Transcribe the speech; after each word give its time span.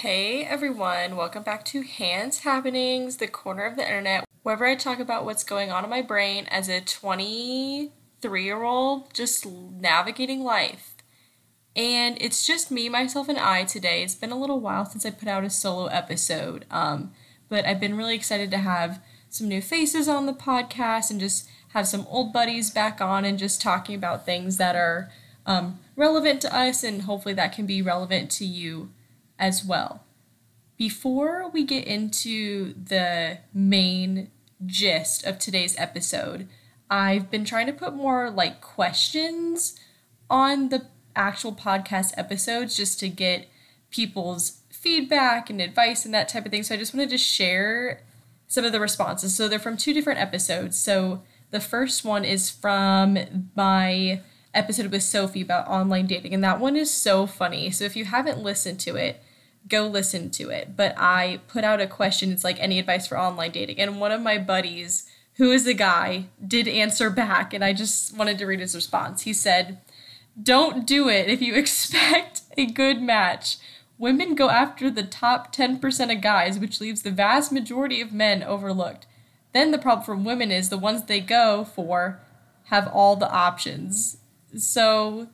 Hey 0.00 0.44
everyone, 0.44 1.16
welcome 1.16 1.42
back 1.42 1.64
to 1.64 1.80
Hands 1.80 2.38
Happenings, 2.40 3.16
the 3.16 3.26
corner 3.26 3.64
of 3.64 3.76
the 3.76 3.82
internet, 3.82 4.26
wherever 4.42 4.66
I 4.66 4.74
talk 4.74 4.98
about 4.98 5.24
what's 5.24 5.42
going 5.42 5.70
on 5.70 5.84
in 5.84 5.88
my 5.88 6.02
brain 6.02 6.44
as 6.50 6.68
a 6.68 6.82
23 6.82 8.44
year 8.44 8.62
old 8.62 9.14
just 9.14 9.46
navigating 9.46 10.44
life. 10.44 10.96
And 11.74 12.18
it's 12.20 12.46
just 12.46 12.70
me, 12.70 12.90
myself, 12.90 13.30
and 13.30 13.38
I 13.38 13.64
today. 13.64 14.02
It's 14.02 14.14
been 14.14 14.32
a 14.32 14.38
little 14.38 14.60
while 14.60 14.84
since 14.84 15.06
I 15.06 15.10
put 15.10 15.28
out 15.28 15.44
a 15.44 15.48
solo 15.48 15.86
episode, 15.86 16.66
um, 16.70 17.12
but 17.48 17.64
I've 17.64 17.80
been 17.80 17.96
really 17.96 18.16
excited 18.16 18.50
to 18.50 18.58
have 18.58 19.02
some 19.30 19.48
new 19.48 19.62
faces 19.62 20.08
on 20.08 20.26
the 20.26 20.34
podcast 20.34 21.10
and 21.10 21.18
just 21.18 21.48
have 21.68 21.88
some 21.88 22.06
old 22.10 22.34
buddies 22.34 22.70
back 22.70 23.00
on 23.00 23.24
and 23.24 23.38
just 23.38 23.62
talking 23.62 23.94
about 23.94 24.26
things 24.26 24.58
that 24.58 24.76
are 24.76 25.10
um, 25.46 25.78
relevant 25.96 26.42
to 26.42 26.54
us 26.54 26.84
and 26.84 27.02
hopefully 27.02 27.32
that 27.32 27.54
can 27.54 27.64
be 27.64 27.80
relevant 27.80 28.30
to 28.32 28.44
you 28.44 28.90
as 29.38 29.64
well. 29.64 30.04
Before 30.76 31.48
we 31.48 31.64
get 31.64 31.86
into 31.86 32.74
the 32.74 33.38
main 33.54 34.30
gist 34.64 35.24
of 35.24 35.38
today's 35.38 35.74
episode, 35.78 36.48
I've 36.90 37.30
been 37.30 37.44
trying 37.44 37.66
to 37.66 37.72
put 37.72 37.94
more 37.94 38.30
like 38.30 38.60
questions 38.60 39.78
on 40.28 40.68
the 40.68 40.86
actual 41.14 41.52
podcast 41.52 42.12
episodes 42.16 42.76
just 42.76 43.00
to 43.00 43.08
get 43.08 43.48
people's 43.90 44.60
feedback 44.70 45.48
and 45.48 45.60
advice 45.60 46.04
and 46.04 46.12
that 46.14 46.28
type 46.28 46.44
of 46.44 46.50
thing. 46.50 46.62
So 46.62 46.74
I 46.74 46.78
just 46.78 46.94
wanted 46.94 47.10
to 47.10 47.18
share 47.18 48.02
some 48.46 48.64
of 48.64 48.72
the 48.72 48.80
responses. 48.80 49.34
So 49.34 49.48
they're 49.48 49.58
from 49.58 49.76
two 49.76 49.92
different 49.94 50.20
episodes. 50.20 50.76
So 50.76 51.22
the 51.50 51.60
first 51.60 52.04
one 52.04 52.24
is 52.24 52.50
from 52.50 53.18
my 53.54 54.20
episode 54.52 54.90
with 54.90 55.02
Sophie 55.02 55.42
about 55.42 55.68
online 55.68 56.06
dating, 56.06 56.34
and 56.34 56.42
that 56.44 56.60
one 56.60 56.76
is 56.76 56.90
so 56.90 57.26
funny. 57.26 57.70
So 57.70 57.84
if 57.84 57.96
you 57.96 58.04
haven't 58.04 58.42
listened 58.42 58.80
to 58.80 58.96
it, 58.96 59.22
go 59.68 59.86
listen 59.86 60.30
to 60.30 60.50
it. 60.50 60.76
But 60.76 60.94
I 60.96 61.40
put 61.48 61.64
out 61.64 61.80
a 61.80 61.86
question. 61.86 62.32
It's 62.32 62.44
like 62.44 62.58
any 62.60 62.78
advice 62.78 63.06
for 63.06 63.18
online 63.18 63.52
dating, 63.52 63.78
and 63.78 64.00
one 64.00 64.12
of 64.12 64.20
my 64.20 64.38
buddies, 64.38 65.08
who 65.34 65.50
is 65.50 65.66
a 65.66 65.74
guy, 65.74 66.26
did 66.46 66.68
answer 66.68 67.10
back, 67.10 67.52
and 67.52 67.64
I 67.64 67.72
just 67.72 68.16
wanted 68.16 68.38
to 68.38 68.46
read 68.46 68.60
his 68.60 68.74
response. 68.74 69.22
He 69.22 69.32
said, 69.32 69.78
"Don't 70.40 70.86
do 70.86 71.08
it 71.08 71.28
if 71.28 71.40
you 71.42 71.54
expect 71.56 72.42
a 72.56 72.66
good 72.66 73.00
match." 73.00 73.58
Women 73.98 74.34
go 74.34 74.50
after 74.50 74.90
the 74.90 75.02
top 75.02 75.56
10% 75.56 76.14
of 76.14 76.20
guys, 76.20 76.58
which 76.58 76.82
leaves 76.82 77.00
the 77.00 77.10
vast 77.10 77.50
majority 77.50 78.02
of 78.02 78.12
men 78.12 78.42
overlooked. 78.42 79.06
Then 79.54 79.70
the 79.70 79.78
problem 79.78 80.04
for 80.04 80.14
women 80.14 80.52
is 80.52 80.68
the 80.68 80.76
ones 80.76 81.04
they 81.04 81.20
go 81.20 81.64
for 81.64 82.20
have 82.64 82.88
all 82.88 83.16
the 83.16 83.30
options. 83.30 84.18
So 84.54 85.28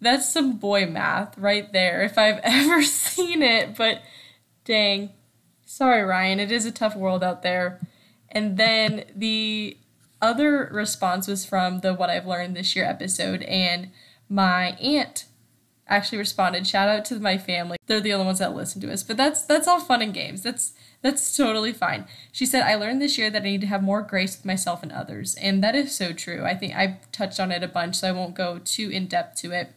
that's 0.00 0.28
some 0.28 0.56
boy 0.56 0.86
math 0.86 1.36
right 1.38 1.72
there, 1.72 2.02
if 2.02 2.18
I've 2.18 2.40
ever 2.42 2.82
seen 2.82 3.42
it. 3.42 3.76
But 3.76 4.02
dang, 4.64 5.10
sorry, 5.64 6.02
Ryan, 6.02 6.40
it 6.40 6.50
is 6.50 6.66
a 6.66 6.72
tough 6.72 6.96
world 6.96 7.22
out 7.22 7.42
there. 7.42 7.80
And 8.28 8.56
then 8.56 9.04
the 9.14 9.76
other 10.22 10.68
response 10.72 11.26
was 11.26 11.44
from 11.44 11.80
the 11.80 11.94
What 11.94 12.10
I've 12.10 12.26
Learned 12.26 12.56
This 12.56 12.76
Year 12.76 12.84
episode, 12.84 13.42
and 13.42 13.90
my 14.28 14.72
aunt 14.80 15.26
actually 15.90 16.18
responded. 16.18 16.66
Shout 16.66 16.88
out 16.88 17.04
to 17.06 17.18
my 17.18 17.36
family. 17.36 17.76
They're 17.86 18.00
the 18.00 18.12
only 18.12 18.26
ones 18.26 18.38
that 18.38 18.54
listen 18.54 18.80
to 18.82 18.92
us. 18.92 19.02
But 19.02 19.16
that's 19.16 19.42
that's 19.42 19.66
all 19.66 19.80
fun 19.80 20.02
and 20.02 20.14
games. 20.14 20.42
That's 20.42 20.72
that's 21.02 21.36
totally 21.36 21.72
fine. 21.72 22.06
She 22.30 22.46
said, 22.46 22.62
I 22.62 22.76
learned 22.76 23.02
this 23.02 23.18
year 23.18 23.30
that 23.30 23.42
I 23.42 23.46
need 23.46 23.60
to 23.62 23.66
have 23.66 23.82
more 23.82 24.02
grace 24.02 24.36
with 24.36 24.44
myself 24.44 24.82
and 24.82 24.92
others. 24.92 25.34
And 25.36 25.64
that 25.64 25.74
is 25.74 25.94
so 25.94 26.12
true. 26.12 26.44
I 26.44 26.54
think 26.54 26.74
I've 26.74 27.10
touched 27.10 27.40
on 27.40 27.50
it 27.50 27.62
a 27.62 27.68
bunch, 27.68 27.96
so 27.96 28.08
I 28.08 28.12
won't 28.12 28.34
go 28.34 28.60
too 28.64 28.90
in 28.90 29.06
depth 29.06 29.40
to 29.40 29.52
it. 29.52 29.72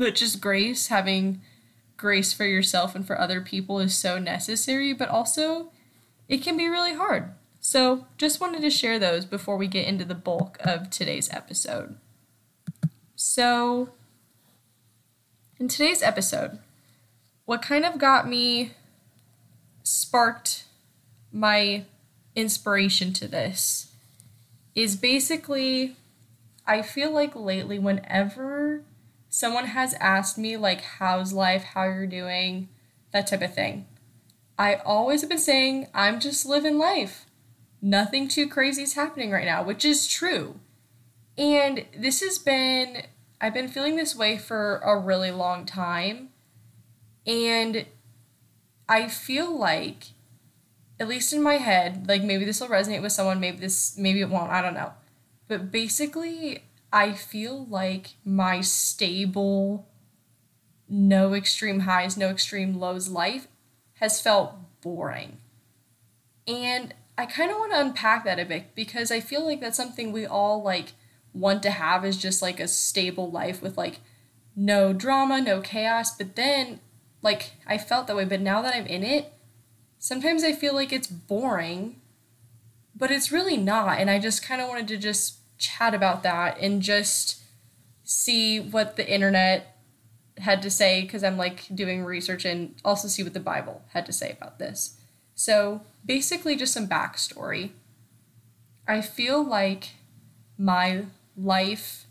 But 0.00 0.14
just 0.14 0.40
grace, 0.40 0.86
having 0.86 1.42
grace 1.98 2.32
for 2.32 2.46
yourself 2.46 2.94
and 2.94 3.06
for 3.06 3.20
other 3.20 3.42
people 3.42 3.80
is 3.80 3.94
so 3.94 4.18
necessary, 4.18 4.94
but 4.94 5.10
also 5.10 5.72
it 6.26 6.38
can 6.38 6.56
be 6.56 6.68
really 6.68 6.94
hard. 6.94 7.32
So 7.60 8.06
just 8.16 8.40
wanted 8.40 8.62
to 8.62 8.70
share 8.70 8.98
those 8.98 9.26
before 9.26 9.58
we 9.58 9.66
get 9.66 9.86
into 9.86 10.06
the 10.06 10.14
bulk 10.14 10.56
of 10.60 10.88
today's 10.88 11.28
episode. 11.30 11.98
So, 13.14 13.90
in 15.58 15.68
today's 15.68 16.02
episode, 16.02 16.60
what 17.44 17.60
kind 17.60 17.84
of 17.84 17.98
got 17.98 18.26
me 18.26 18.72
sparked 19.82 20.64
my 21.30 21.84
inspiration 22.34 23.12
to 23.12 23.28
this 23.28 23.92
is 24.74 24.96
basically 24.96 25.94
I 26.66 26.80
feel 26.80 27.10
like 27.10 27.36
lately 27.36 27.78
whenever 27.78 28.82
someone 29.30 29.66
has 29.66 29.94
asked 29.94 30.36
me 30.36 30.56
like 30.56 30.82
how's 30.82 31.32
life, 31.32 31.62
how 31.62 31.84
you're 31.84 32.06
doing, 32.06 32.68
that 33.12 33.28
type 33.28 33.42
of 33.42 33.54
thing. 33.54 33.86
I 34.58 34.74
always 34.74 35.22
have 35.22 35.30
been 35.30 35.38
saying 35.38 35.86
I'm 35.94 36.20
just 36.20 36.44
living 36.44 36.76
life. 36.76 37.24
Nothing 37.80 38.28
too 38.28 38.46
crazy 38.46 38.82
is 38.82 38.92
happening 38.92 39.30
right 39.30 39.46
now, 39.46 39.62
which 39.62 39.86
is 39.86 40.06
true. 40.06 40.60
And 41.38 41.86
this 41.96 42.20
has 42.20 42.38
been 42.38 43.04
I've 43.40 43.54
been 43.54 43.68
feeling 43.68 43.96
this 43.96 44.14
way 44.14 44.36
for 44.36 44.82
a 44.84 44.98
really 44.98 45.30
long 45.30 45.64
time. 45.64 46.28
And 47.26 47.86
I 48.88 49.08
feel 49.08 49.56
like, 49.56 50.08
at 50.98 51.08
least 51.08 51.32
in 51.32 51.42
my 51.42 51.54
head, 51.54 52.06
like 52.06 52.22
maybe 52.22 52.44
this 52.44 52.60
will 52.60 52.68
resonate 52.68 53.00
with 53.00 53.12
someone, 53.12 53.40
maybe 53.40 53.58
this, 53.58 53.96
maybe 53.96 54.20
it 54.20 54.28
won't, 54.28 54.50
I 54.50 54.60
don't 54.60 54.74
know. 54.74 54.92
But 55.48 55.72
basically, 55.72 56.64
I 56.92 57.12
feel 57.12 57.66
like 57.66 58.14
my 58.24 58.60
stable, 58.60 59.88
no 60.88 61.34
extreme 61.34 61.80
highs, 61.80 62.16
no 62.16 62.28
extreme 62.28 62.78
lows 62.78 63.08
life 63.08 63.46
has 63.94 64.20
felt 64.20 64.54
boring. 64.80 65.38
And 66.46 66.94
I 67.16 67.26
kind 67.26 67.50
of 67.50 67.58
want 67.58 67.72
to 67.72 67.80
unpack 67.80 68.24
that 68.24 68.40
a 68.40 68.44
bit 68.44 68.74
because 68.74 69.10
I 69.10 69.20
feel 69.20 69.44
like 69.44 69.60
that's 69.60 69.76
something 69.76 70.10
we 70.10 70.26
all 70.26 70.62
like 70.62 70.92
want 71.32 71.62
to 71.62 71.70
have 71.70 72.04
is 72.04 72.16
just 72.16 72.42
like 72.42 72.58
a 72.58 72.66
stable 72.66 73.30
life 73.30 73.62
with 73.62 73.76
like 73.76 74.00
no 74.56 74.92
drama, 74.92 75.40
no 75.40 75.60
chaos. 75.60 76.16
But 76.16 76.34
then 76.34 76.80
like 77.22 77.52
I 77.66 77.78
felt 77.78 78.06
that 78.06 78.16
way, 78.16 78.24
but 78.24 78.40
now 78.40 78.62
that 78.62 78.74
I'm 78.74 78.86
in 78.86 79.04
it, 79.04 79.32
sometimes 79.98 80.42
I 80.42 80.52
feel 80.52 80.74
like 80.74 80.92
it's 80.92 81.06
boring, 81.06 82.00
but 82.96 83.10
it's 83.10 83.30
really 83.30 83.56
not. 83.56 83.98
And 83.98 84.10
I 84.10 84.18
just 84.18 84.42
kind 84.42 84.60
of 84.60 84.68
wanted 84.68 84.88
to 84.88 84.96
just 84.96 85.39
chat 85.60 85.94
about 85.94 86.24
that 86.24 86.58
and 86.58 86.82
just 86.82 87.40
see 88.02 88.58
what 88.58 88.96
the 88.96 89.08
internet 89.08 89.76
had 90.38 90.62
to 90.62 90.70
say 90.70 91.02
because 91.02 91.22
I'm 91.22 91.36
like 91.36 91.68
doing 91.72 92.04
research 92.04 92.44
and 92.44 92.74
also 92.84 93.06
see 93.06 93.22
what 93.22 93.34
the 93.34 93.40
Bible 93.40 93.82
had 93.92 94.06
to 94.06 94.12
say 94.12 94.32
about 94.32 94.58
this. 94.58 94.98
So, 95.36 95.82
basically, 96.04 96.56
just 96.56 96.74
some 96.74 96.88
backstory. 96.88 97.70
I 98.88 99.00
feel 99.00 99.42
like 99.42 99.90
my 100.58 101.04
life 101.36 102.06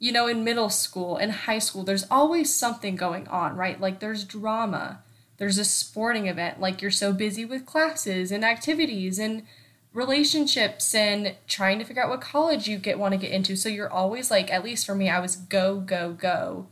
you 0.00 0.10
know, 0.10 0.26
in 0.26 0.42
middle 0.42 0.70
school 0.70 1.18
and 1.18 1.30
high 1.30 1.58
school, 1.58 1.84
there's 1.84 2.06
always 2.10 2.52
something 2.52 2.96
going 2.96 3.28
on, 3.28 3.54
right? 3.54 3.78
Like 3.78 4.00
there's 4.00 4.24
drama, 4.24 5.02
there's 5.36 5.58
a 5.58 5.64
sporting 5.64 6.26
event, 6.26 6.58
like 6.58 6.80
you're 6.82 6.90
so 6.90 7.12
busy 7.12 7.44
with 7.44 7.66
classes 7.66 8.32
and 8.32 8.42
activities 8.42 9.18
and 9.18 9.42
relationships 9.92 10.94
and 10.94 11.34
trying 11.48 11.78
to 11.78 11.84
figure 11.84 12.02
out 12.02 12.10
what 12.10 12.20
college 12.20 12.68
you 12.68 12.78
get 12.78 12.98
want 12.98 13.12
to 13.12 13.18
get 13.18 13.32
into. 13.32 13.56
So 13.56 13.68
you're 13.68 13.90
always 13.90 14.30
like, 14.30 14.52
at 14.52 14.64
least 14.64 14.86
for 14.86 14.94
me, 14.94 15.08
I 15.08 15.20
was 15.20 15.36
go, 15.36 15.80
go, 15.80 16.12
go 16.12 16.68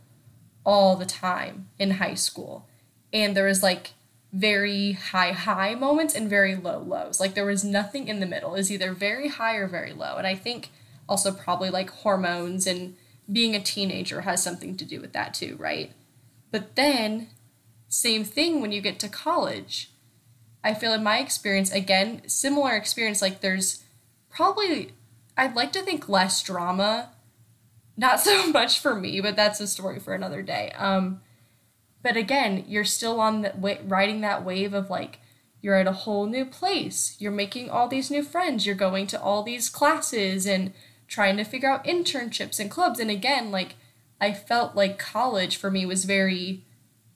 all 0.63 0.95
the 0.95 1.05
time 1.05 1.69
in 1.77 1.91
high 1.91 2.13
school. 2.13 2.67
And 3.11 3.35
there 3.35 3.45
was 3.45 3.63
like 3.63 3.93
very 4.31 4.93
high 4.93 5.31
high 5.31 5.75
moments 5.75 6.15
and 6.15 6.29
very 6.29 6.55
low 6.55 6.79
lows. 6.79 7.19
Like 7.19 7.33
there 7.33 7.45
was 7.45 7.63
nothing 7.63 8.07
in 8.07 8.19
the 8.19 8.25
middle. 8.25 8.55
Is 8.55 8.71
either 8.71 8.93
very 8.93 9.27
high 9.29 9.55
or 9.55 9.67
very 9.67 9.93
low. 9.93 10.15
And 10.17 10.27
I 10.27 10.35
think 10.35 10.69
also 11.07 11.31
probably 11.31 11.69
like 11.69 11.89
hormones 11.89 12.67
and 12.67 12.95
being 13.31 13.55
a 13.55 13.59
teenager 13.59 14.21
has 14.21 14.41
something 14.41 14.77
to 14.77 14.85
do 14.85 15.01
with 15.01 15.13
that 15.13 15.33
too, 15.33 15.55
right? 15.59 15.91
But 16.51 16.75
then, 16.75 17.29
same 17.87 18.23
thing 18.23 18.61
when 18.61 18.71
you 18.71 18.81
get 18.81 18.99
to 18.99 19.09
college. 19.09 19.91
I 20.63 20.73
feel 20.73 20.93
in 20.93 21.03
my 21.03 21.19
experience, 21.19 21.71
again, 21.71 22.21
similar 22.27 22.75
experience, 22.75 23.21
like 23.21 23.41
there's 23.41 23.83
probably, 24.29 24.93
I'd 25.37 25.55
like 25.55 25.71
to 25.73 25.81
think 25.81 26.09
less 26.09 26.43
drama. 26.43 27.09
Not 27.97 28.19
so 28.19 28.47
much 28.51 28.79
for 28.79 28.95
me, 28.95 29.21
but 29.21 29.35
that's 29.35 29.59
a 29.59 29.67
story 29.67 29.99
for 29.99 30.13
another 30.13 30.41
day. 30.41 30.71
Um, 30.77 31.21
but 32.01 32.17
again, 32.17 32.65
you're 32.67 32.85
still 32.85 33.19
on 33.19 33.41
the 33.41 33.79
riding 33.85 34.21
that 34.21 34.45
wave 34.45 34.73
of 34.73 34.89
like, 34.89 35.19
you're 35.61 35.75
at 35.75 35.87
a 35.87 35.91
whole 35.91 36.25
new 36.25 36.45
place. 36.45 37.15
You're 37.19 37.31
making 37.31 37.69
all 37.69 37.87
these 37.87 38.09
new 38.09 38.23
friends. 38.23 38.65
You're 38.65 38.75
going 38.75 39.07
to 39.07 39.21
all 39.21 39.43
these 39.43 39.69
classes 39.69 40.45
and 40.45 40.73
trying 41.07 41.37
to 41.37 41.43
figure 41.43 41.69
out 41.69 41.83
internships 41.85 42.59
and 42.59 42.71
clubs. 42.71 42.99
And 42.99 43.11
again, 43.11 43.51
like 43.51 43.75
I 44.21 44.33
felt 44.33 44.75
like 44.75 44.97
college 44.97 45.57
for 45.57 45.69
me 45.69 45.85
was 45.85 46.05
very 46.05 46.63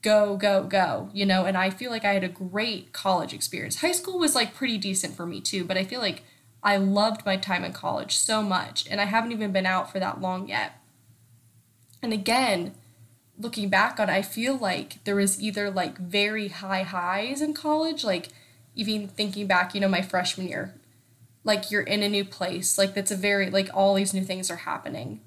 go, 0.04 0.36
go, 0.36 0.62
go, 0.62 1.08
you 1.14 1.24
know, 1.24 1.46
and 1.46 1.56
I 1.56 1.70
feel 1.70 1.90
like 1.90 2.04
I 2.04 2.12
had 2.12 2.22
a 2.22 2.28
great 2.28 2.92
college 2.92 3.32
experience. 3.32 3.80
High 3.80 3.92
school 3.92 4.18
was 4.18 4.34
like 4.34 4.54
pretty 4.54 4.76
decent 4.76 5.16
for 5.16 5.24
me 5.24 5.40
too, 5.40 5.64
but 5.64 5.78
I 5.78 5.84
feel 5.84 5.98
like 5.98 6.22
I 6.62 6.76
loved 6.76 7.24
my 7.24 7.38
time 7.38 7.64
in 7.64 7.72
college 7.72 8.14
so 8.14 8.42
much, 8.42 8.86
and 8.90 9.00
I 9.00 9.06
haven't 9.06 9.32
even 9.32 9.50
been 9.50 9.66
out 9.66 9.90
for 9.90 9.98
that 9.98 10.20
long 10.20 10.46
yet. 10.46 10.78
And 12.02 12.12
again, 12.12 12.74
looking 13.38 13.70
back 13.70 13.98
on, 13.98 14.10
it, 14.10 14.12
I 14.12 14.20
feel 14.20 14.56
like 14.56 15.02
there 15.04 15.16
was 15.16 15.42
either 15.42 15.70
like 15.70 15.96
very 15.96 16.48
high 16.48 16.82
highs 16.82 17.40
in 17.40 17.54
college, 17.54 18.04
like 18.04 18.28
even 18.74 19.08
thinking 19.08 19.46
back, 19.46 19.74
you 19.74 19.80
know, 19.80 19.88
my 19.88 20.02
freshman 20.02 20.48
year, 20.48 20.74
like 21.44 21.70
you're 21.70 21.80
in 21.80 22.02
a 22.02 22.10
new 22.10 22.26
place, 22.26 22.76
like 22.76 22.92
that's 22.92 23.10
a 23.10 23.16
very 23.16 23.48
like 23.48 23.70
all 23.72 23.94
these 23.94 24.12
new 24.12 24.24
things 24.24 24.50
are 24.50 24.56
happening, 24.56 25.22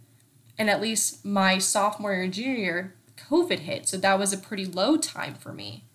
and 0.55 0.69
at 0.69 0.81
least 0.81 1.25
my 1.25 1.57
sophomore 1.57 2.13
year, 2.13 2.21
and 2.21 2.33
junior 2.33 2.55
year, 2.55 2.93
COVID 3.17 3.59
hit, 3.59 3.87
so 3.87 3.97
that 3.97 4.19
was 4.19 4.33
a 4.33 4.37
pretty 4.37 4.65
low 4.65 4.97
time 4.97 5.35
for 5.35 5.51
me. 5.51 5.85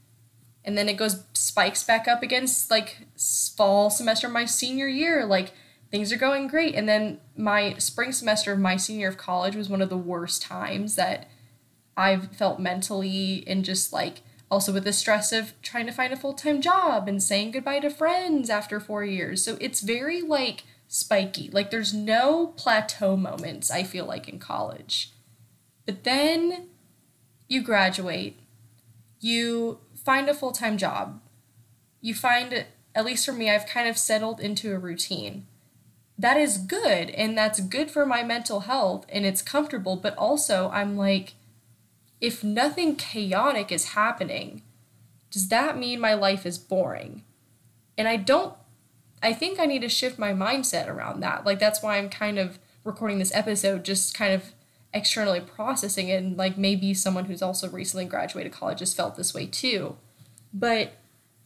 And 0.64 0.78
then 0.78 0.88
it 0.88 0.96
goes 0.96 1.24
spikes 1.32 1.82
back 1.82 2.06
up 2.06 2.22
against 2.22 2.70
like 2.70 2.98
fall 3.56 3.90
semester 3.90 4.28
of 4.28 4.32
my 4.32 4.44
senior 4.44 4.86
year, 4.86 5.24
like 5.24 5.52
things 5.90 6.12
are 6.12 6.16
going 6.16 6.46
great. 6.46 6.74
And 6.74 6.88
then 6.88 7.20
my 7.36 7.74
spring 7.78 8.12
semester 8.12 8.52
of 8.52 8.58
my 8.58 8.76
senior 8.76 9.08
of 9.08 9.16
college 9.16 9.56
was 9.56 9.68
one 9.68 9.82
of 9.82 9.90
the 9.90 9.96
worst 9.96 10.42
times 10.42 10.94
that 10.96 11.28
I've 11.96 12.34
felt 12.36 12.60
mentally 12.60 13.44
and 13.46 13.64
just 13.64 13.92
like 13.92 14.22
also 14.50 14.72
with 14.72 14.84
the 14.84 14.92
stress 14.92 15.32
of 15.32 15.60
trying 15.62 15.86
to 15.86 15.92
find 15.92 16.12
a 16.12 16.16
full-time 16.16 16.60
job 16.60 17.08
and 17.08 17.22
saying 17.22 17.50
goodbye 17.50 17.80
to 17.80 17.90
friends 17.90 18.48
after 18.48 18.78
4 18.78 19.04
years. 19.04 19.44
So 19.44 19.56
it's 19.60 19.80
very 19.80 20.22
like 20.22 20.64
spiky. 20.88 21.50
Like 21.50 21.70
there's 21.70 21.92
no 21.92 22.48
plateau 22.48 23.16
moments 23.16 23.70
I 23.70 23.82
feel 23.82 24.04
like 24.04 24.28
in 24.28 24.38
college. 24.38 25.12
But 25.86 26.04
then 26.04 26.68
you 27.52 27.60
graduate, 27.62 28.40
you 29.20 29.78
find 29.94 30.28
a 30.28 30.34
full 30.34 30.52
time 30.52 30.78
job, 30.78 31.20
you 32.00 32.14
find, 32.14 32.64
at 32.94 33.04
least 33.04 33.26
for 33.26 33.32
me, 33.32 33.50
I've 33.50 33.66
kind 33.66 33.88
of 33.88 33.98
settled 33.98 34.40
into 34.40 34.74
a 34.74 34.78
routine. 34.78 35.46
That 36.18 36.38
is 36.38 36.56
good, 36.56 37.10
and 37.10 37.36
that's 37.36 37.60
good 37.60 37.90
for 37.90 38.06
my 38.06 38.22
mental 38.22 38.60
health, 38.60 39.04
and 39.10 39.26
it's 39.26 39.42
comfortable, 39.42 39.96
but 39.96 40.16
also 40.16 40.70
I'm 40.70 40.96
like, 40.96 41.34
if 42.22 42.42
nothing 42.42 42.96
chaotic 42.96 43.70
is 43.70 43.90
happening, 43.90 44.62
does 45.30 45.48
that 45.48 45.76
mean 45.76 46.00
my 46.00 46.14
life 46.14 46.46
is 46.46 46.56
boring? 46.58 47.22
And 47.98 48.08
I 48.08 48.16
don't, 48.16 48.54
I 49.22 49.34
think 49.34 49.58
I 49.58 49.66
need 49.66 49.82
to 49.82 49.88
shift 49.90 50.18
my 50.18 50.32
mindset 50.32 50.88
around 50.88 51.20
that. 51.20 51.44
Like, 51.44 51.58
that's 51.58 51.82
why 51.82 51.98
I'm 51.98 52.08
kind 52.08 52.38
of 52.38 52.58
recording 52.82 53.18
this 53.18 53.34
episode, 53.34 53.84
just 53.84 54.14
kind 54.14 54.32
of 54.32 54.52
externally 54.94 55.40
processing 55.40 56.08
it 56.08 56.22
and 56.22 56.36
like 56.36 56.58
maybe 56.58 56.92
someone 56.92 57.24
who's 57.24 57.42
also 57.42 57.68
recently 57.68 58.04
graduated 58.04 58.52
college 58.52 58.80
has 58.80 58.92
felt 58.92 59.16
this 59.16 59.32
way 59.32 59.46
too. 59.46 59.96
But 60.52 60.98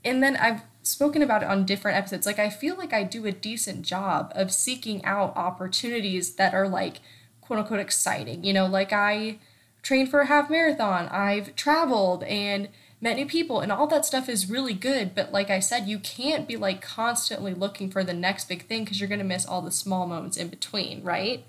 and 0.04 0.22
then 0.22 0.36
i've 0.36 0.62
spoken 0.82 1.20
about 1.20 1.42
it 1.42 1.48
on 1.48 1.64
different 1.64 1.96
episodes. 1.96 2.26
Like 2.26 2.38
i 2.38 2.50
feel 2.50 2.76
like 2.76 2.92
i 2.92 3.04
do 3.04 3.26
a 3.26 3.32
decent 3.32 3.82
job 3.82 4.32
of 4.34 4.52
seeking 4.52 5.04
out 5.04 5.36
opportunities 5.36 6.34
that 6.34 6.54
are 6.54 6.68
like 6.68 7.00
quote 7.40 7.60
unquote 7.60 7.80
exciting 7.80 8.44
you 8.44 8.52
know? 8.52 8.66
Like 8.66 8.92
i 8.92 9.38
trained 9.82 10.10
for 10.10 10.20
a 10.20 10.26
half 10.26 10.50
marathon. 10.50 11.06
I've 11.08 11.54
traveled 11.54 12.24
and 12.24 12.68
met 13.00 13.16
new 13.16 13.26
people 13.26 13.60
and 13.60 13.70
all 13.70 13.86
that 13.86 14.04
stuff 14.04 14.28
is 14.28 14.50
really 14.50 14.74
good. 14.74 15.14
But 15.14 15.30
like 15.30 15.50
i 15.50 15.60
said 15.60 15.86
you 15.86 16.00
can't 16.00 16.48
be 16.48 16.56
like 16.56 16.82
constantly 16.82 17.54
looking 17.54 17.92
for 17.92 18.02
the 18.02 18.14
next 18.14 18.48
big 18.48 18.66
thing 18.66 18.82
because 18.82 18.98
you're 18.98 19.08
going 19.08 19.20
to 19.20 19.24
miss 19.24 19.46
all 19.46 19.62
the 19.62 19.70
small 19.70 20.08
moments 20.08 20.36
in 20.36 20.48
between 20.48 21.04
right? 21.04 21.44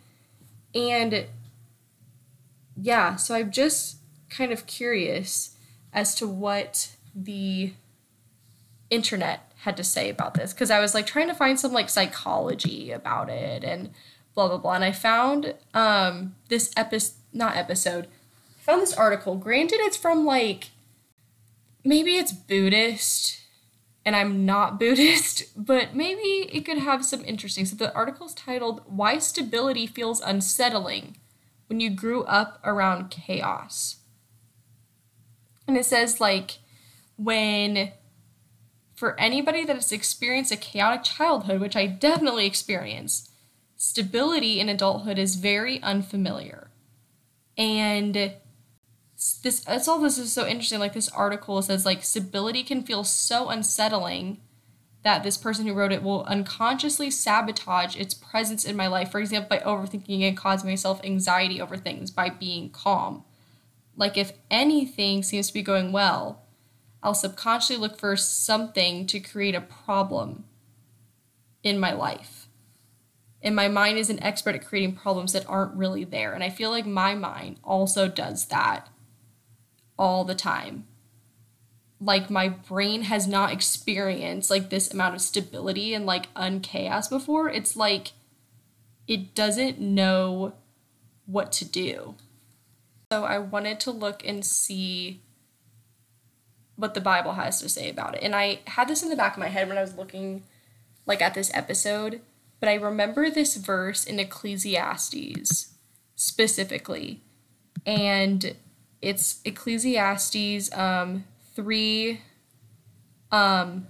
And 0.76 1.26
yeah, 2.79 3.15
so 3.15 3.35
I'm 3.35 3.51
just 3.51 3.97
kind 4.29 4.51
of 4.51 4.68
curious 4.68 5.56
as 5.94 6.13
to 6.15 6.27
what 6.27 6.95
the 7.15 7.74
internet 8.89 9.51
had 9.62 9.75
to 9.77 9.83
say 9.83 10.09
about 10.09 10.35
this 10.35 10.53
because 10.53 10.69
I 10.71 10.79
was 10.79 10.94
like 10.94 11.06
trying 11.06 11.27
to 11.27 11.33
find 11.33 11.59
some 11.59 11.74
like 11.74 11.89
psychology 11.89 12.91
about 12.91 13.29
it 13.29 13.63
and 13.63 13.89
blah 14.33 14.47
blah 14.47 14.57
blah 14.57 14.74
and 14.74 14.83
I 14.83 14.91
found 14.91 15.56
um 15.74 16.35
this 16.47 16.71
episode 16.77 17.15
not 17.33 17.57
episode 17.57 18.06
I 18.06 18.63
found 18.63 18.81
this 18.81 18.94
article. 18.94 19.35
Granted 19.35 19.79
it's 19.81 19.97
from 19.97 20.25
like 20.25 20.69
maybe 21.83 22.18
it's 22.18 22.31
Buddhist 22.31 23.41
and 24.06 24.15
I'm 24.15 24.45
not 24.45 24.79
Buddhist 24.79 25.45
but 25.57 25.95
maybe 25.95 26.50
it 26.51 26.63
could 26.63 26.77
have 26.77 27.03
some 27.03 27.25
interesting 27.25 27.65
so 27.65 27.75
the 27.75 27.94
article's 27.94 28.35
titled 28.35 28.83
why 28.85 29.18
stability 29.18 29.88
feels 29.88 30.21
unsettling 30.21 31.18
when 31.68 31.80
you 31.80 31.90
grew 31.90 32.24
up 32.24 32.60
around 32.64 33.10
chaos. 33.12 33.98
And 35.68 35.78
it 35.78 35.86
says, 35.86 36.19
like, 36.19 36.60
when 37.18 37.92
for 38.96 39.19
anybody 39.19 39.64
that 39.64 39.75
has 39.75 39.92
experienced 39.92 40.52
a 40.52 40.58
chaotic 40.58 41.04
childhood, 41.04 41.62
which 41.62 41.75
I 41.75 41.86
definitely 41.86 42.48
experienced, 42.48 43.31
stability 43.75 44.60
in 44.60 44.69
adulthood 44.69 45.19
is 45.19 45.36
very 45.36 45.81
unfamiliar. 45.84 46.72
And 47.58 48.34
this 49.44 49.60
that's 49.62 49.88
all 49.88 50.00
this 50.00 50.18
is 50.18 50.34
so 50.34 50.48
interesting. 50.48 50.80
Like 50.80 50.94
this 50.94 51.10
article 51.10 51.62
says 51.62 51.86
like 51.86 52.04
stability 52.04 52.63
can 52.63 52.84
feel 52.84 53.04
so 53.04 53.50
unsettling 53.50 54.40
that 55.04 55.24
this 55.24 55.38
person 55.38 55.66
who 55.66 55.74
wrote 55.74 55.92
it 55.92 56.04
will 56.04 56.24
unconsciously 56.24 57.10
sabotage 57.10 57.96
its 57.96 58.14
presence 58.14 58.66
in 58.66 58.76
my 58.76 58.88
life, 58.88 59.12
for 59.12 59.20
example, 59.20 59.58
by 59.58 59.64
overthinking 59.64 60.22
and 60.28 60.36
causing 60.36 60.70
myself 60.70 61.00
anxiety 61.04 61.62
over 61.62 61.78
things 61.78 62.12
by 62.12 62.30
being 62.30 62.70
calm. 62.70 63.24
Like, 63.96 64.18
if 64.18 64.34
anything 64.52 65.24
seems 65.24 65.48
to 65.48 65.54
be 65.54 65.62
going 65.62 65.92
well, 65.92 66.44
I'll 67.02 67.14
subconsciously 67.14 67.78
look 67.78 67.98
for 67.98 68.16
something 68.16 69.08
to 69.08 69.20
create 69.20 69.56
a 69.56 69.62
problem 69.62 70.46
in 71.64 71.80
my 71.80 71.94
life. 71.94 72.48
And 73.42 73.56
my 73.56 73.68
mind 73.68 73.98
is 73.98 74.10
an 74.10 74.22
expert 74.22 74.56
at 74.56 74.66
creating 74.66 74.96
problems 74.96 75.34
that 75.34 75.48
aren't 75.48 75.76
really 75.76 76.04
there. 76.04 76.34
And 76.34 76.44
I 76.44 76.50
feel 76.50 76.70
like 76.70 76.86
my 76.86 77.16
mind 77.16 77.60
also 77.64 78.08
does 78.08 78.48
that 78.48 78.90
all 79.98 80.26
the 80.26 80.36
time 80.36 80.88
like 82.00 82.30
my 82.30 82.50
brain 82.50 83.04
has 83.04 83.28
not 83.28 83.52
experienced 83.52 84.52
like 84.52 84.70
this 84.70 84.92
amount 84.94 85.16
of 85.16 85.22
stability 85.22 85.94
and 85.94 86.06
like 86.06 86.34
unchaos 86.36 87.10
before 87.10 87.50
it's 87.50 87.76
like 87.76 88.12
it 89.08 89.34
doesn't 89.34 89.80
know 89.80 90.54
what 91.26 91.52
to 91.54 91.66
do. 91.66 92.16
So 93.12 93.24
i 93.24 93.38
wanted 93.40 93.80
to 93.82 93.92
look 93.92 94.26
and 94.26 94.46
see 94.46 95.22
what 96.76 96.94
the 96.94 97.02
bible 97.02 97.34
has 97.34 97.60
to 97.62 97.70
say 97.70 97.90
about 97.90 98.16
it. 98.16 98.24
And 98.24 98.36
i 98.36 98.60
had 98.68 98.88
this 98.88 99.02
in 99.02 99.10
the 99.10 99.16
back 99.16 99.34
of 99.34 99.40
my 99.40 99.48
head 99.48 99.68
when 99.68 99.78
i 99.78 99.82
was 99.82 99.96
looking 99.96 100.44
like 101.06 101.22
at 101.22 101.34
this 101.34 101.50
episode 101.54 102.22
but 102.60 102.70
i 102.70 102.74
remember 102.74 103.30
this 103.30 103.56
verse 103.56 104.04
in 104.04 104.20
ecclesiastes 104.20 105.74
specifically. 106.18 107.22
And 107.86 108.56
it's 109.02 109.40
ecclesiastes 109.46 110.76
um 110.76 111.24
3 111.57 112.21
um 113.31 113.88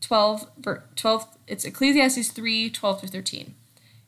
12 0.00 0.46
12 0.94 1.26
it's 1.48 1.64
Ecclesiastes 1.64 2.30
3 2.30 2.70
12 2.70 3.00
through 3.00 3.08
13. 3.08 3.54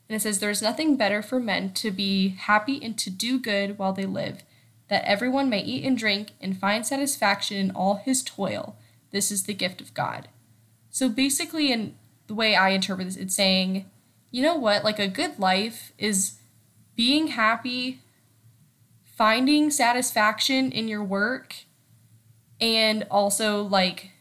And 0.07 0.15
it 0.15 0.21
says 0.21 0.39
there 0.39 0.49
is 0.49 0.61
nothing 0.61 0.95
better 0.95 1.21
for 1.21 1.39
men 1.39 1.73
to 1.73 1.91
be 1.91 2.29
happy 2.29 2.79
and 2.81 2.97
to 2.97 3.09
do 3.09 3.37
good 3.37 3.77
while 3.77 3.91
they 3.91 4.05
live, 4.05 4.43
that 4.87 5.03
everyone 5.03 5.49
may 5.49 5.61
eat 5.61 5.83
and 5.83 5.97
drink 5.97 6.31
and 6.39 6.57
find 6.57 6.85
satisfaction 6.85 7.57
in 7.57 7.71
all 7.71 7.95
his 7.95 8.23
toil. 8.23 8.77
This 9.11 9.29
is 9.29 9.43
the 9.43 9.53
gift 9.53 9.81
of 9.81 9.93
God. 9.93 10.29
So 10.89 11.09
basically 11.09 11.71
in 11.71 11.95
the 12.27 12.33
way 12.33 12.55
I 12.55 12.69
interpret 12.69 13.07
this 13.07 13.17
it's 13.17 13.35
saying, 13.35 13.89
you 14.31 14.41
know 14.41 14.55
what, 14.55 14.85
like 14.85 14.99
a 14.99 15.07
good 15.09 15.37
life 15.37 15.91
is 15.97 16.35
being 16.95 17.27
happy, 17.27 18.01
finding 19.03 19.69
satisfaction 19.69 20.71
in 20.71 20.87
your 20.87 21.03
work 21.03 21.55
and 22.63 23.05
also 23.11 23.61
like 23.61 24.11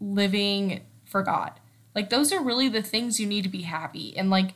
living 0.00 0.80
for 1.04 1.22
God. 1.22 1.52
Like 1.94 2.10
those 2.10 2.32
are 2.32 2.42
really 2.42 2.68
the 2.68 2.82
things 2.82 3.20
you 3.20 3.26
need 3.26 3.44
to 3.44 3.48
be 3.48 3.62
happy. 3.62 4.16
And 4.16 4.30
like 4.30 4.54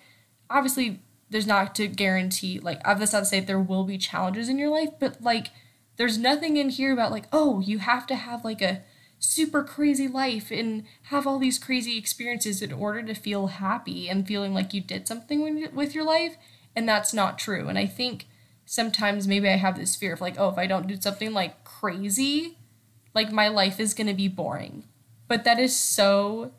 obviously 0.50 1.00
there's 1.30 1.46
not 1.46 1.74
to 1.76 1.86
guarantee 1.86 2.58
like 2.58 2.80
I've 2.84 2.98
just 2.98 3.12
not 3.12 3.20
to 3.20 3.26
say 3.26 3.38
there 3.38 3.60
will 3.60 3.84
be 3.84 3.96
challenges 3.96 4.48
in 4.48 4.58
your 4.58 4.70
life, 4.70 4.90
but 4.98 5.22
like 5.22 5.52
there's 5.98 6.18
nothing 6.18 6.56
in 6.56 6.68
here 6.68 6.92
about 6.92 7.12
like, 7.12 7.26
oh, 7.32 7.60
you 7.60 7.78
have 7.78 8.08
to 8.08 8.16
have 8.16 8.44
like 8.44 8.60
a 8.60 8.82
super 9.20 9.62
crazy 9.62 10.08
life 10.08 10.50
and 10.50 10.82
have 11.04 11.28
all 11.28 11.38
these 11.38 11.60
crazy 11.60 11.96
experiences 11.96 12.60
in 12.60 12.72
order 12.72 13.04
to 13.04 13.14
feel 13.14 13.46
happy 13.46 14.08
and 14.08 14.26
feeling 14.26 14.52
like 14.52 14.74
you 14.74 14.80
did 14.80 15.06
something 15.06 15.70
with 15.72 15.94
your 15.94 16.04
life. 16.04 16.36
And 16.74 16.88
that's 16.88 17.14
not 17.14 17.38
true. 17.38 17.68
And 17.68 17.78
I 17.78 17.86
think 17.86 18.26
sometimes 18.64 19.28
maybe 19.28 19.48
I 19.48 19.56
have 19.56 19.78
this 19.78 19.94
fear 19.94 20.12
of 20.12 20.20
like, 20.20 20.34
oh, 20.38 20.48
if 20.48 20.58
I 20.58 20.66
don't 20.66 20.88
do 20.88 21.00
something 21.00 21.32
like 21.32 21.62
crazy, 21.62 22.58
like 23.16 23.32
my 23.32 23.48
life 23.48 23.80
is 23.80 23.94
going 23.94 24.06
to 24.06 24.14
be 24.14 24.28
boring. 24.28 24.84
But 25.28 25.44
that 25.44 25.58
is 25.58 25.76
so 25.76 26.52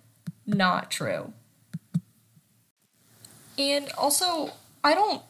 not 0.46 0.92
true. 0.92 1.34
And 3.58 3.90
also, 3.98 4.52
I 4.84 4.94
don't 4.96 5.24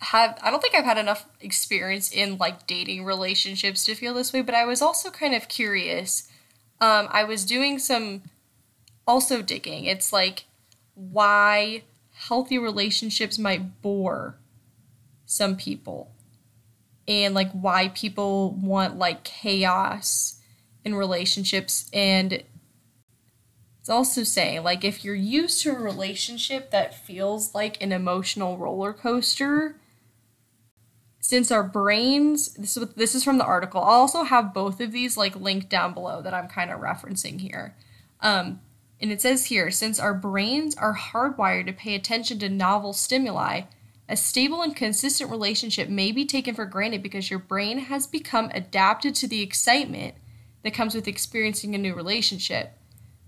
have 0.00 0.38
I 0.42 0.50
don't 0.50 0.60
think 0.60 0.74
I've 0.74 0.84
had 0.84 0.98
enough 0.98 1.26
experience 1.40 2.10
in 2.12 2.38
like 2.38 2.66
dating 2.66 3.04
relationships 3.04 3.84
to 3.86 3.94
feel 3.94 4.14
this 4.14 4.32
way, 4.32 4.42
but 4.42 4.54
I 4.56 4.64
was 4.64 4.82
also 4.82 5.10
kind 5.10 5.34
of 5.34 5.48
curious. 5.48 6.28
Um, 6.80 7.08
I 7.12 7.24
was 7.24 7.44
doing 7.44 7.78
some 7.78 8.22
also 9.06 9.42
digging. 9.42 9.84
It's 9.84 10.12
like 10.12 10.44
why 10.94 11.84
healthy 12.12 12.58
relationships 12.58 13.38
might 13.38 13.82
bore 13.82 14.36
some 15.26 15.56
people. 15.56 16.10
and 17.08 17.34
like 17.34 17.50
why 17.52 17.88
people 17.88 18.52
want 18.52 18.98
like 18.98 19.24
chaos 19.24 20.40
in 20.84 20.94
relationships 20.94 21.88
and 21.92 22.42
it's 23.80 23.88
also 23.88 24.22
saying 24.22 24.62
like 24.62 24.84
if 24.84 25.04
you're 25.04 25.14
used 25.14 25.60
to 25.62 25.70
a 25.70 25.78
relationship 25.78 26.70
that 26.70 26.94
feels 26.94 27.54
like 27.54 27.82
an 27.82 27.92
emotional 27.92 28.56
roller 28.56 28.92
coaster 28.92 29.76
since 31.22 31.50
our 31.50 31.62
brains 31.62 32.54
this 32.54 32.76
is 32.76 32.88
this 32.94 33.14
is 33.14 33.24
from 33.24 33.38
the 33.38 33.44
article. 33.44 33.80
I'll 33.80 34.00
also 34.00 34.24
have 34.24 34.52
both 34.52 34.80
of 34.80 34.92
these 34.92 35.16
like 35.16 35.36
linked 35.36 35.68
down 35.70 35.94
below 35.94 36.20
that 36.20 36.34
i'm 36.34 36.48
kind 36.48 36.70
of 36.70 36.80
referencing 36.80 37.40
here. 37.40 37.74
Um, 38.20 38.60
and 39.00 39.10
it 39.10 39.22
says 39.22 39.46
here 39.46 39.70
since 39.70 39.98
our 39.98 40.14
brains 40.14 40.76
are 40.76 40.96
hardwired 40.96 41.66
to 41.66 41.72
pay 41.72 41.94
attention 41.94 42.38
to 42.40 42.48
novel 42.48 42.92
stimuli 42.92 43.62
a 44.08 44.16
stable 44.16 44.62
and 44.62 44.76
consistent 44.76 45.30
relationship 45.30 45.88
may 45.88 46.12
be 46.12 46.26
taken 46.26 46.54
for 46.54 46.66
granted 46.66 47.02
because 47.02 47.30
your 47.30 47.38
brain 47.38 47.78
has 47.78 48.06
become 48.06 48.50
adapted 48.52 49.14
to 49.14 49.26
the 49.26 49.42
excitement 49.42 50.14
that 50.62 50.74
comes 50.74 50.94
with 50.94 51.08
experiencing 51.08 51.74
a 51.74 51.78
new 51.78 51.94
relationship 51.94 52.78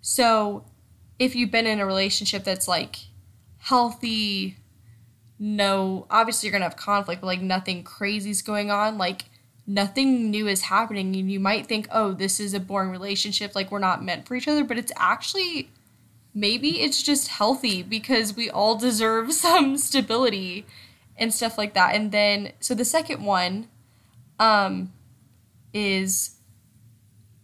so 0.07 0.67
if 1.19 1.35
you've 1.35 1.51
been 1.51 1.67
in 1.67 1.81
a 1.81 1.87
relationship 1.87 2.45
that's 2.45 2.69
like 2.69 2.97
healthy, 3.57 4.59
no, 5.39 6.07
obviously 6.11 6.47
you're 6.47 6.53
going 6.53 6.61
to 6.61 6.69
have 6.69 6.77
conflict, 6.77 7.23
but 7.23 7.27
like 7.27 7.41
nothing 7.41 7.83
crazy's 7.83 8.43
going 8.43 8.71
on, 8.71 8.99
like 8.99 9.25
nothing 9.67 10.31
new 10.31 10.47
is 10.47 10.61
happening 10.61 11.17
and 11.17 11.33
you 11.33 11.41
might 11.41 11.67
think, 11.67 11.89
"Oh, 11.91 12.13
this 12.13 12.39
is 12.39 12.53
a 12.53 12.61
boring 12.61 12.91
relationship, 12.91 13.55
like 13.55 13.71
we're 13.71 13.79
not 13.79 14.05
meant 14.05 14.29
for 14.29 14.35
each 14.35 14.47
other," 14.47 14.63
but 14.63 14.77
it's 14.77 14.93
actually 14.97 15.71
maybe 16.35 16.83
it's 16.83 17.03
just 17.03 17.29
healthy 17.29 17.83
because 17.83 18.37
we 18.37 18.51
all 18.51 18.77
deserve 18.77 19.33
some 19.47 19.79
stability 19.79 20.67
and 21.17 21.33
stuff 21.33 21.57
like 21.57 21.73
that. 21.73 21.95
And 21.95 22.13
then 22.13 22.53
so 22.61 22.75
the 22.75 22.85
second 22.85 23.25
one 23.25 23.69
um 24.39 24.93
is 25.73 26.34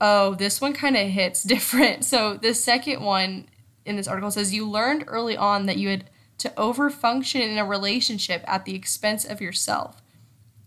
oh, 0.01 0.35
this 0.35 0.61
one 0.61 0.73
kind 0.73 0.97
of 0.97 1.09
hits 1.09 1.43
different. 1.55 2.05
So 2.05 2.35
the 2.35 2.55
second 2.55 3.03
one 3.03 3.49
in 3.85 3.97
this 3.97 4.09
article 4.09 4.31
says 4.31 4.55
you 4.55 4.69
learned 4.69 5.05
early 5.07 5.37
on 5.37 5.67
that 5.67 5.77
you 5.77 5.89
had 5.89 6.11
to 6.39 6.49
overfunction 6.51 7.41
in 7.41 7.59
a 7.59 7.65
relationship 7.65 8.43
at 8.47 8.65
the 8.65 8.75
expense 8.75 9.25
of 9.25 9.41
yourself. 9.41 10.03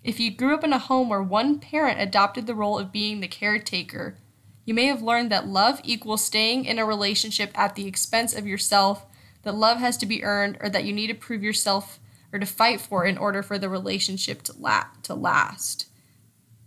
If 0.04 0.20
you 0.20 0.32
grew 0.32 0.54
up 0.54 0.64
in 0.64 0.74
a 0.74 0.78
home 0.78 1.10
where 1.10 1.24
one 1.24 1.60
parent 1.60 2.00
adopted 2.00 2.46
the 2.46 2.56
role 2.56 2.78
of 2.78 2.92
being 2.92 3.22
the 3.22 3.28
caretaker, 3.28 4.18
you 4.66 4.74
may 4.74 4.86
have 4.86 5.02
learned 5.02 5.32
that 5.32 5.48
love 5.48 5.82
equals 5.84 6.24
staying 6.24 6.66
in 6.66 6.78
a 6.78 6.86
relationship 6.86 7.52
at 7.58 7.76
the 7.76 7.88
expense 7.88 8.36
of 8.36 8.46
yourself, 8.46 9.06
that 9.44 9.56
love 9.56 9.80
has 9.80 9.98
to 9.98 10.06
be 10.06 10.24
earned, 10.24 10.58
or 10.62 10.70
that 10.70 10.84
you 10.84 10.94
need 10.94 11.08
to 11.08 11.14
prove 11.14 11.44
yourself 11.44 12.00
or 12.32 12.40
to 12.40 12.46
fight 12.46 12.82
for 12.82 13.06
in 13.06 13.18
order 13.18 13.44
for 13.44 13.58
the 13.58 13.70
relationship 13.70 14.42
to, 14.44 14.54
la- 14.58 14.88
to 15.04 15.14
last. 15.14 15.88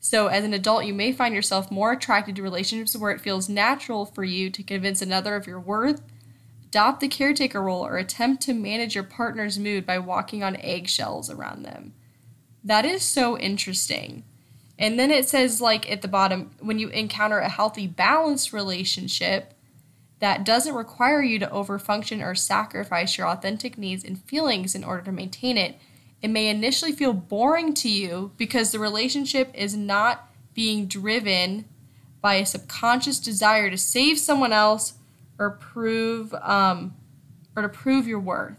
So, 0.09 0.29
as 0.29 0.45
an 0.45 0.55
adult, 0.55 0.85
you 0.85 0.95
may 0.95 1.11
find 1.11 1.35
yourself 1.35 1.69
more 1.69 1.91
attracted 1.91 2.37
to 2.37 2.43
relationships 2.45 2.95
where 2.95 3.11
it 3.11 3.21
feels 3.21 3.49
natural 3.49 4.07
for 4.07 4.23
you 4.23 4.51
to 4.51 4.63
convince 4.63 5.03
another 5.03 5.35
of 5.35 5.49
your 5.49 5.59
worth, 5.59 6.01
adopt 6.67 7.01
the 7.01 7.09
caretaker 7.09 7.61
role, 7.61 7.85
or 7.85 7.97
attempt 7.97 8.41
to 8.45 8.55
manage 8.55 8.95
your 8.95 9.03
partner's 9.03 9.59
mood 9.59 9.85
by 9.85 9.99
walking 9.99 10.45
on 10.45 10.61
eggshells 10.61 11.29
around 11.29 11.65
them. 11.65 11.93
That 12.63 12.85
is 12.85 13.03
so 13.03 13.37
interesting. 13.37 14.23
And 14.79 14.97
then 14.97 15.11
it 15.11 15.29
says, 15.29 15.61
like 15.61 15.91
at 15.91 16.03
the 16.03 16.09
bottom, 16.09 16.53
when 16.61 16.79
you 16.79 16.89
encounter 16.91 17.41
a 17.41 17.49
healthy, 17.49 17.89
balanced 17.89 18.53
relationship 18.53 19.55
that 20.21 20.45
doesn't 20.45 20.77
require 20.77 21.21
you 21.21 21.41
to 21.41 21.49
overfunction 21.49 22.25
or 22.25 22.37
sacrifice 22.37 23.19
your 23.19 23.27
authentic 23.27 23.77
needs 23.77 24.05
and 24.05 24.23
feelings 24.23 24.77
in 24.77 24.85
order 24.85 25.03
to 25.03 25.11
maintain 25.11 25.59
it, 25.59 25.81
it 26.23 26.28
may 26.28 26.49
initially 26.49 26.92
feel 26.92 27.12
boring 27.12 27.75
to 27.75 27.88
you 27.88 28.32
because 28.37 28.73
the 28.73 28.78
relationship 28.78 29.50
is 29.54 29.76
not 29.76 30.30
being 30.54 30.87
driven 30.87 31.66
by 32.20 32.35
a 32.35 32.46
subconscious 32.46 33.20
desire 33.20 33.70
to 33.70 33.76
save 33.76 34.18
someone 34.18 34.52
else 34.52 34.94
or 35.38 35.50
prove 35.50 36.32
um, 36.35 36.96
or 37.54 37.62
to 37.62 37.68
prove 37.68 38.08
your 38.08 38.18
worth. 38.18 38.56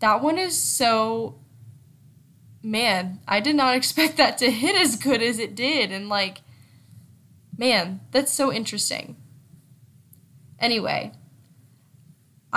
That 0.00 0.22
one 0.22 0.38
is 0.38 0.60
so 0.60 1.38
man, 2.62 3.20
I 3.28 3.38
did 3.38 3.54
not 3.54 3.74
expect 3.76 4.16
that 4.16 4.38
to 4.38 4.50
hit 4.50 4.76
as 4.76 4.96
good 4.96 5.22
as 5.22 5.38
it 5.38 5.54
did 5.54 5.92
and 5.92 6.08
like 6.08 6.42
man, 7.56 8.00
that's 8.10 8.32
so 8.32 8.52
interesting. 8.52 9.16
Anyway, 10.58 11.12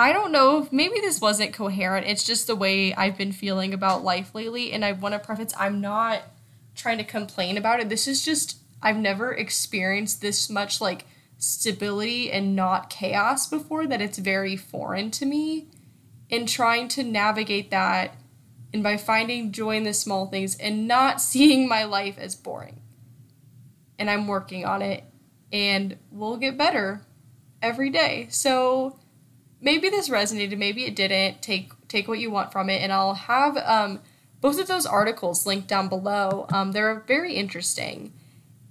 I 0.00 0.14
don't 0.14 0.32
know 0.32 0.62
if 0.62 0.72
maybe 0.72 0.98
this 0.98 1.20
wasn't 1.20 1.52
coherent. 1.52 2.06
It's 2.06 2.24
just 2.24 2.46
the 2.46 2.56
way 2.56 2.94
I've 2.94 3.18
been 3.18 3.32
feeling 3.32 3.74
about 3.74 4.02
life 4.02 4.34
lately. 4.34 4.72
And 4.72 4.82
I 4.82 4.92
want 4.92 5.12
to 5.12 5.18
preface 5.18 5.52
I'm 5.58 5.82
not 5.82 6.22
trying 6.74 6.96
to 6.96 7.04
complain 7.04 7.58
about 7.58 7.80
it. 7.80 7.90
This 7.90 8.08
is 8.08 8.24
just, 8.24 8.56
I've 8.82 8.96
never 8.96 9.34
experienced 9.34 10.22
this 10.22 10.48
much 10.48 10.80
like 10.80 11.04
stability 11.36 12.32
and 12.32 12.56
not 12.56 12.88
chaos 12.88 13.46
before 13.46 13.86
that 13.88 14.00
it's 14.00 14.16
very 14.16 14.56
foreign 14.56 15.10
to 15.10 15.26
me. 15.26 15.68
And 16.30 16.48
trying 16.48 16.88
to 16.88 17.02
navigate 17.02 17.70
that 17.70 18.16
and 18.72 18.82
by 18.82 18.96
finding 18.96 19.52
joy 19.52 19.76
in 19.76 19.82
the 19.84 19.92
small 19.92 20.28
things 20.28 20.56
and 20.56 20.88
not 20.88 21.20
seeing 21.20 21.68
my 21.68 21.84
life 21.84 22.16
as 22.16 22.34
boring. 22.34 22.80
And 23.98 24.08
I'm 24.08 24.26
working 24.26 24.64
on 24.64 24.80
it 24.80 25.04
and 25.52 25.98
we'll 26.10 26.38
get 26.38 26.56
better 26.56 27.02
every 27.60 27.90
day. 27.90 28.28
So, 28.30 28.98
maybe 29.60 29.88
this 29.88 30.08
resonated, 30.08 30.56
maybe 30.58 30.84
it 30.84 30.96
didn't. 30.96 31.42
Take 31.42 31.72
take 31.88 32.08
what 32.08 32.18
you 32.18 32.30
want 32.30 32.52
from 32.52 32.70
it, 32.70 32.82
and 32.82 32.92
I'll 32.92 33.14
have 33.14 33.56
um, 33.58 34.00
both 34.40 34.60
of 34.60 34.68
those 34.68 34.86
articles 34.86 35.46
linked 35.46 35.68
down 35.68 35.88
below. 35.88 36.46
Um, 36.52 36.72
they're 36.72 37.00
very 37.00 37.34
interesting, 37.34 38.12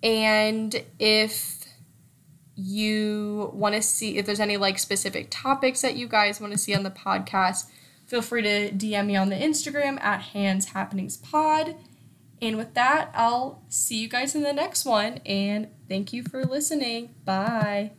and 0.04 0.84
if 1.00 1.60
you 2.56 3.52
want 3.54 3.74
to 3.74 3.82
see 3.82 4.18
if 4.18 4.26
there's 4.26 4.40
any 4.40 4.58
like 4.58 4.78
specific 4.78 5.28
topics 5.30 5.82
that 5.82 5.96
you 5.96 6.08
guys 6.08 6.42
want 6.42 6.52
to 6.52 6.60
see 6.60 6.76
on 6.76 6.84
the 6.84 6.92
podcast, 6.92 7.70
feel 8.06 8.22
free 8.22 8.42
to 8.42 8.70
DM 8.72 9.06
me 9.06 9.16
on 9.16 9.30
the 9.30 9.36
Instagram 9.36 10.02
at 10.02 10.22
Hands 10.22 10.66
Happenings 10.66 11.16
Pod. 11.16 11.76
And 12.42 12.58
with 12.58 12.74
that, 12.74 13.12
I'll 13.14 13.64
see 13.70 14.00
you 14.02 14.08
guys 14.08 14.36
in 14.36 14.44
the 14.44 14.54
next 14.54 14.86
one. 14.86 15.20
And 15.26 15.68
thank 15.88 16.14
you 16.14 16.24
for 16.24 16.44
listening. 16.44 17.16
Bye. 17.26 17.92